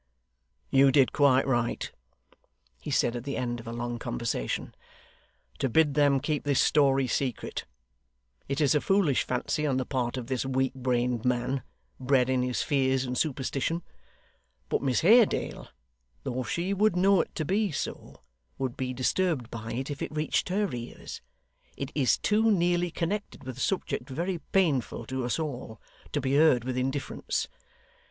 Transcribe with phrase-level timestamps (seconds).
[0.71, 1.91] 'You did quite right,'
[2.79, 4.73] he said, at the end of a long conversation,
[5.59, 7.65] 'to bid them keep this story secret.
[8.47, 11.61] It is a foolish fancy on the part of this weak brained man,
[11.99, 13.83] bred in his fears and superstition.
[14.69, 15.67] But Miss Haredale,
[16.23, 18.23] though she would know it to be so,
[18.57, 21.21] would be disturbed by it if it reached her ears;
[21.77, 25.79] it is too nearly connected with a subject very painful to us all,
[26.11, 27.47] to be heard with indifference.